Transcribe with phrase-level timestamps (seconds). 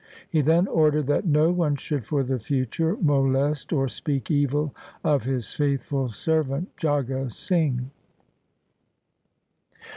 [0.31, 5.25] He then ordered that no one should for the future molest or speak evil of
[5.25, 7.91] his faithful servant Jagga Singh.